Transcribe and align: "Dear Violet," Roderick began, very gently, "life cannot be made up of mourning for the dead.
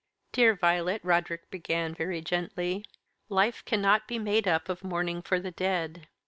"Dear 0.31 0.55
Violet," 0.55 0.99
Roderick 1.05 1.51
began, 1.51 1.93
very 1.93 2.21
gently, 2.21 2.83
"life 3.29 3.63
cannot 3.65 4.07
be 4.07 4.17
made 4.17 4.47
up 4.47 4.67
of 4.67 4.83
mourning 4.83 5.21
for 5.21 5.39
the 5.39 5.51
dead. 5.51 6.07